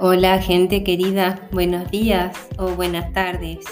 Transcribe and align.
Hola 0.00 0.40
gente 0.40 0.84
querida, 0.84 1.48
buenos 1.50 1.90
días 1.90 2.48
o 2.56 2.68
buenas 2.68 3.12
tardes. 3.12 3.64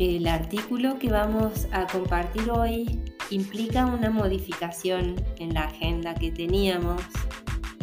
El 0.00 0.26
artículo 0.26 0.98
que 0.98 1.08
vamos 1.08 1.68
a 1.70 1.86
compartir 1.86 2.50
hoy 2.50 3.00
implica 3.30 3.86
una 3.86 4.10
modificación 4.10 5.14
en 5.38 5.54
la 5.54 5.66
agenda 5.66 6.12
que 6.14 6.32
teníamos 6.32 7.00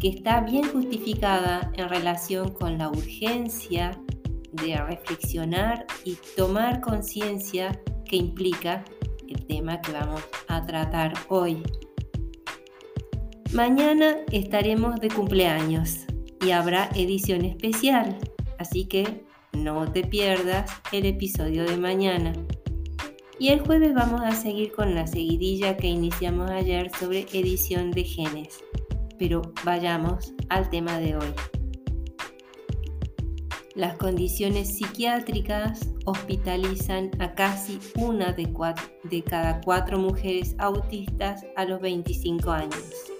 que 0.02 0.10
está 0.10 0.42
bien 0.42 0.68
justificada 0.68 1.72
en 1.76 1.88
relación 1.88 2.52
con 2.52 2.78
la 2.78 2.90
urgencia 2.90 3.98
de 4.52 4.76
reflexionar 4.76 5.86
y 6.04 6.18
tomar 6.36 6.82
conciencia 6.82 7.72
que 8.04 8.18
implica 8.18 8.84
el 9.30 9.46
tema 9.46 9.80
que 9.80 9.94
vamos 9.94 10.22
a 10.50 10.66
tratar 10.66 11.14
hoy. 11.30 11.64
Mañana 13.54 14.18
estaremos 14.30 15.00
de 15.00 15.08
cumpleaños 15.08 16.06
y 16.44 16.52
habrá 16.52 16.90
edición 16.96 17.46
especial, 17.46 18.18
así 18.60 18.86
que 18.86 19.24
no 19.54 19.92
te 19.92 20.04
pierdas 20.04 20.70
el 20.92 21.06
episodio 21.06 21.64
de 21.64 21.78
mañana. 21.78 22.34
Y 23.40 23.50
el 23.50 23.62
jueves 23.62 23.94
vamos 23.94 24.22
a 24.22 24.32
seguir 24.32 24.72
con 24.72 24.96
la 24.96 25.08
seguidilla 25.08 25.78
que 25.78 25.88
iniciamos 25.88 26.50
ayer 26.52 26.92
sobre 26.98 27.28
edición 27.34 27.92
de 27.92 28.04
genes. 28.04 28.64
Pero 29.18 29.42
vayamos 29.64 30.34
al 30.50 30.70
tema 30.70 31.00
de 31.00 31.16
hoy. 31.16 31.34
Las 33.76 33.98
condiciones 33.98 34.78
psiquiátricas 34.78 35.90
hospitalizan 36.06 37.10
a 37.20 37.34
casi 37.34 37.80
una 37.96 38.34
de, 38.34 38.54
de 39.04 39.24
cada 39.24 39.62
cuatro 39.62 39.98
mujeres 39.98 40.56
autistas 40.60 41.44
a 41.56 41.66
los 41.66 41.82
25 41.82 42.52
años 42.52 43.13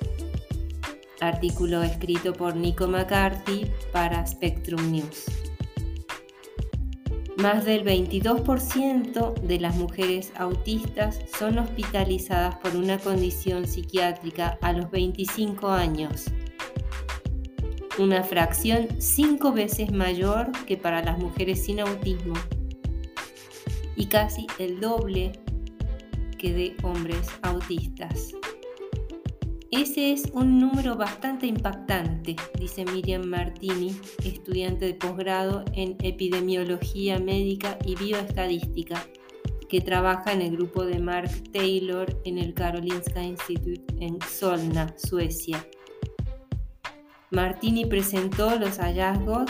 artículo 1.28 1.84
escrito 1.84 2.34
por 2.34 2.56
Nico 2.56 2.88
McCarthy 2.88 3.66
para 3.92 4.26
Spectrum 4.26 4.92
News. 4.92 5.26
Más 7.38 7.66
del 7.66 7.84
22% 7.84 9.34
de 9.34 9.60
las 9.60 9.76
mujeres 9.76 10.32
autistas 10.38 11.20
son 11.38 11.58
hospitalizadas 11.58 12.56
por 12.58 12.76
una 12.76 13.00
condición 13.00 13.68
psiquiátrica 13.68 14.58
a 14.62 14.72
los 14.72 14.92
25 14.92 15.70
años, 15.70 16.26
una 17.98 18.24
fracción 18.24 18.88
cinco 19.00 19.52
veces 19.52 19.92
mayor 19.92 20.52
que 20.68 20.78
para 20.78 21.04
las 21.04 21.18
mujeres 21.18 21.64
sin 21.66 21.80
autismo 21.80 22.36
y 23.96 24.06
casi 24.08 24.48
el 24.60 24.80
doble 24.80 25.32
que 26.38 26.54
de 26.54 26.76
hombres 26.84 27.28
autistas. 27.42 28.34
Ese 29.76 30.14
es 30.14 30.30
un 30.34 30.60
número 30.60 30.96
bastante 30.96 31.48
impactante, 31.48 32.36
dice 32.60 32.86
Miriam 32.86 33.26
Martini, 33.26 33.96
estudiante 34.24 34.86
de 34.86 34.94
posgrado 34.94 35.66
en 35.74 35.98
epidemiología 36.04 37.18
médica 37.18 37.80
y 37.84 37.96
bioestadística, 37.96 39.04
que 39.68 39.82
trabaja 39.82 40.32
en 40.32 40.44
el 40.44 40.58
grupo 40.58 40.86
de 40.86 41.00
Mark 41.00 41.32
Taylor 41.52 42.22
en 42.24 42.38
el 42.38 42.54
Karolinska 42.54 43.24
Institute 43.24 43.82
en 44.00 44.20
Solna, 44.22 44.94
Suecia. 44.96 45.66
Martini 47.32 47.86
presentó 47.86 48.56
los 48.60 48.78
hallazgos 48.78 49.50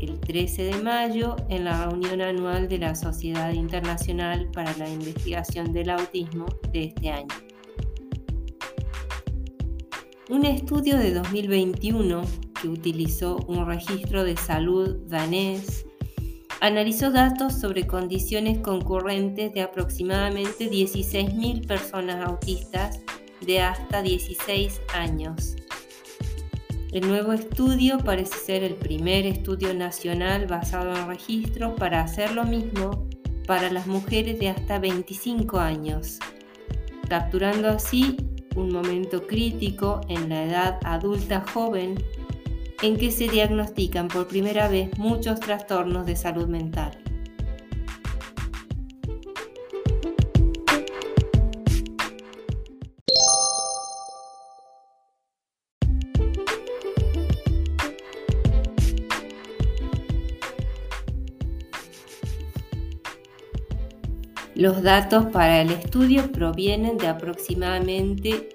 el 0.00 0.20
13 0.20 0.62
de 0.62 0.76
mayo 0.76 1.34
en 1.48 1.64
la 1.64 1.86
reunión 1.86 2.20
anual 2.20 2.68
de 2.68 2.78
la 2.78 2.94
Sociedad 2.94 3.50
Internacional 3.50 4.48
para 4.52 4.76
la 4.76 4.88
Investigación 4.88 5.72
del 5.72 5.90
Autismo 5.90 6.46
de 6.70 6.84
este 6.84 7.10
año. 7.10 7.45
Un 10.28 10.44
estudio 10.44 10.98
de 10.98 11.14
2021 11.14 12.22
que 12.60 12.66
utilizó 12.66 13.36
un 13.46 13.64
registro 13.64 14.24
de 14.24 14.36
salud 14.36 14.96
danés 15.06 15.86
analizó 16.60 17.12
datos 17.12 17.54
sobre 17.54 17.86
condiciones 17.86 18.58
concurrentes 18.58 19.54
de 19.54 19.62
aproximadamente 19.62 20.68
16.000 20.68 21.68
personas 21.68 22.26
autistas 22.26 23.02
de 23.40 23.60
hasta 23.60 24.02
16 24.02 24.80
años. 24.94 25.54
El 26.90 27.06
nuevo 27.06 27.32
estudio 27.32 27.98
parece 27.98 28.36
ser 28.36 28.64
el 28.64 28.74
primer 28.74 29.26
estudio 29.26 29.74
nacional 29.74 30.48
basado 30.48 30.92
en 30.96 31.06
registros 31.06 31.74
para 31.78 32.00
hacer 32.00 32.32
lo 32.32 32.42
mismo 32.42 33.08
para 33.46 33.70
las 33.70 33.86
mujeres 33.86 34.40
de 34.40 34.48
hasta 34.48 34.80
25 34.80 35.60
años, 35.60 36.18
capturando 37.08 37.68
así 37.68 38.16
un 38.56 38.72
momento 38.72 39.26
crítico 39.26 40.00
en 40.08 40.28
la 40.28 40.44
edad 40.44 40.80
adulta 40.84 41.44
joven 41.52 41.94
en 42.82 42.96
que 42.96 43.10
se 43.10 43.28
diagnostican 43.28 44.08
por 44.08 44.26
primera 44.26 44.68
vez 44.68 44.96
muchos 44.98 45.40
trastornos 45.40 46.06
de 46.06 46.16
salud 46.16 46.46
mental. 46.46 47.05
Los 64.56 64.82
datos 64.82 65.26
para 65.26 65.60
el 65.60 65.70
estudio 65.70 66.32
provienen 66.32 66.96
de 66.96 67.08
aproximadamente 67.08 68.48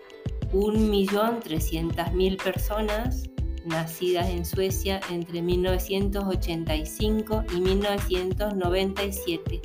1.300.000 0.51 2.43
personas 2.43 3.29
nacidas 3.65 4.27
en 4.29 4.43
Suecia 4.43 4.99
entre 5.11 5.43
1985 5.43 7.43
y 7.55 7.61
1997, 7.61 9.61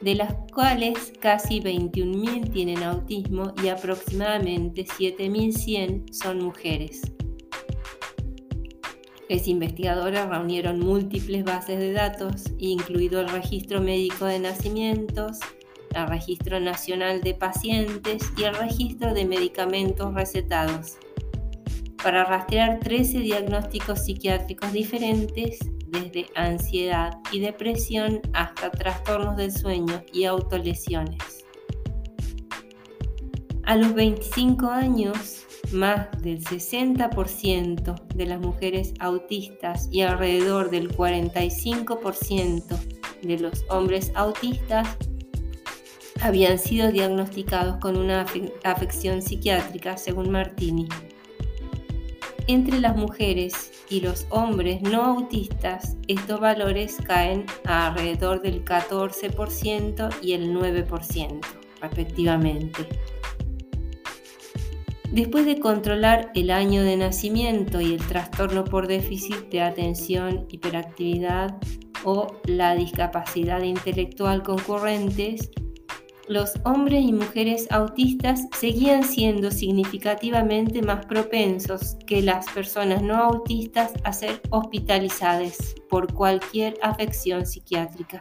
de 0.00 0.14
las 0.14 0.34
cuales 0.54 1.12
casi 1.20 1.60
21.000 1.60 2.50
tienen 2.50 2.82
autismo 2.82 3.52
y 3.62 3.68
aproximadamente 3.68 4.86
7.100 4.86 6.14
son 6.14 6.42
mujeres. 6.42 7.02
Los 9.28 9.48
investigadores 9.48 10.24
reunieron 10.28 10.78
múltiples 10.78 11.42
bases 11.42 11.80
de 11.80 11.92
datos, 11.92 12.44
incluido 12.58 13.20
el 13.20 13.28
registro 13.28 13.80
médico 13.80 14.24
de 14.24 14.38
nacimientos, 14.38 15.40
el 15.94 16.06
registro 16.06 16.60
nacional 16.60 17.22
de 17.22 17.34
pacientes 17.34 18.22
y 18.36 18.44
el 18.44 18.54
registro 18.54 19.14
de 19.14 19.24
medicamentos 19.24 20.14
recetados, 20.14 20.98
para 22.02 22.24
rastrear 22.24 22.78
13 22.78 23.18
diagnósticos 23.18 24.04
psiquiátricos 24.04 24.72
diferentes, 24.72 25.58
desde 25.88 26.26
ansiedad 26.34 27.18
y 27.32 27.40
depresión 27.40 28.20
hasta 28.32 28.70
trastornos 28.70 29.36
del 29.36 29.50
sueño 29.50 30.02
y 30.12 30.24
autolesiones. 30.24 31.44
A 33.64 33.76
los 33.76 33.94
25 33.94 34.68
años, 34.68 35.44
más 35.72 36.08
del 36.22 36.42
60% 36.42 38.06
de 38.14 38.26
las 38.26 38.40
mujeres 38.40 38.94
autistas 39.00 39.88
y 39.90 40.02
alrededor 40.02 40.70
del 40.70 40.94
45% 40.96 42.78
de 43.22 43.38
los 43.38 43.64
hombres 43.68 44.12
autistas 44.14 44.96
habían 46.20 46.58
sido 46.58 46.90
diagnosticados 46.90 47.76
con 47.78 47.96
una 47.96 48.26
afección 48.64 49.22
psiquiátrica, 49.22 49.96
según 49.96 50.30
Martini. 50.30 50.88
Entre 52.48 52.80
las 52.80 52.96
mujeres 52.96 53.72
y 53.90 54.00
los 54.00 54.26
hombres 54.30 54.80
no 54.82 55.02
autistas, 55.02 55.96
estos 56.06 56.40
valores 56.40 56.96
caen 57.04 57.44
a 57.64 57.88
alrededor 57.88 58.40
del 58.40 58.64
14% 58.64 60.14
y 60.22 60.32
el 60.32 60.54
9%, 60.54 61.40
respectivamente. 61.80 62.86
Después 65.12 65.46
de 65.46 65.60
controlar 65.60 66.30
el 66.34 66.50
año 66.50 66.82
de 66.82 66.96
nacimiento 66.96 67.80
y 67.80 67.94
el 67.94 68.06
trastorno 68.06 68.64
por 68.64 68.86
déficit 68.86 69.48
de 69.50 69.62
atención, 69.62 70.46
hiperactividad 70.50 71.56
o 72.04 72.40
la 72.44 72.74
discapacidad 72.74 73.62
intelectual 73.62 74.42
concurrentes, 74.42 75.50
los 76.28 76.54
hombres 76.64 77.04
y 77.04 77.12
mujeres 77.12 77.68
autistas 77.70 78.48
seguían 78.58 79.04
siendo 79.04 79.52
significativamente 79.52 80.82
más 80.82 81.06
propensos 81.06 81.96
que 82.04 82.20
las 82.20 82.46
personas 82.50 83.00
no 83.00 83.14
autistas 83.14 83.92
a 84.02 84.12
ser 84.12 84.40
hospitalizadas 84.50 85.76
por 85.88 86.12
cualquier 86.12 86.74
afección 86.82 87.46
psiquiátrica. 87.46 88.20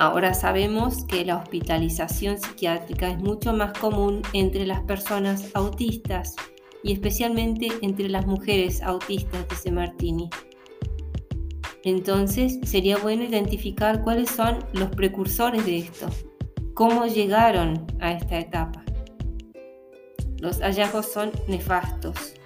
Ahora 0.00 0.32
sabemos 0.32 1.04
que 1.04 1.26
la 1.26 1.36
hospitalización 1.36 2.38
psiquiátrica 2.38 3.10
es 3.10 3.18
mucho 3.18 3.52
más 3.52 3.78
común 3.78 4.22
entre 4.32 4.64
las 4.64 4.80
personas 4.84 5.50
autistas 5.52 6.36
y 6.82 6.92
especialmente 6.94 7.68
entre 7.82 8.08
las 8.08 8.26
mujeres 8.26 8.80
autistas, 8.82 9.46
dice 9.50 9.70
Martini. 9.70 10.30
Entonces 11.84 12.58
sería 12.62 12.96
bueno 12.96 13.24
identificar 13.24 14.02
cuáles 14.02 14.30
son 14.30 14.64
los 14.72 14.88
precursores 14.88 15.66
de 15.66 15.80
esto, 15.80 16.08
cómo 16.72 17.04
llegaron 17.04 17.86
a 18.00 18.12
esta 18.12 18.38
etapa. 18.38 18.82
Los 20.38 20.60
hallazgos 20.62 21.12
son 21.12 21.30
nefastos. 21.46 22.36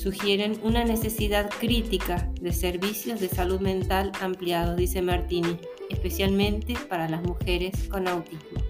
sugieren 0.00 0.58
una 0.64 0.84
necesidad 0.84 1.50
crítica 1.60 2.32
de 2.40 2.52
servicios 2.52 3.20
de 3.20 3.28
salud 3.28 3.60
mental 3.60 4.10
ampliados, 4.20 4.76
dice 4.76 5.02
Martini, 5.02 5.58
especialmente 5.90 6.74
para 6.88 7.08
las 7.08 7.22
mujeres 7.22 7.88
con 7.88 8.08
autismo. 8.08 8.60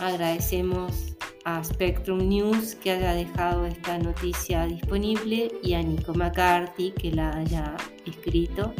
Agradecemos 0.00 1.16
a 1.44 1.62
Spectrum 1.62 2.28
News 2.28 2.74
que 2.76 2.92
haya 2.92 3.14
dejado 3.14 3.66
esta 3.66 3.98
noticia 3.98 4.66
disponible 4.66 5.50
y 5.62 5.74
a 5.74 5.82
Nico 5.82 6.14
McCarthy 6.14 6.92
que 6.92 7.12
la 7.12 7.30
haya 7.36 7.76
escrito. 8.06 8.74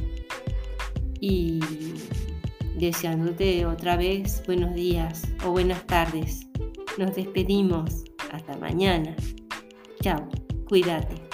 Y 1.21 1.61
deseándote 2.77 3.65
otra 3.67 3.97
vez 3.97 4.43
buenos 4.47 4.75
días 4.75 5.23
o 5.45 5.51
buenas 5.51 5.87
tardes. 5.87 6.47
Nos 6.99 7.15
despedimos. 7.15 8.05
Hasta 8.33 8.57
mañana. 8.57 9.15
Chao. 10.01 10.29
Cuídate. 10.69 11.32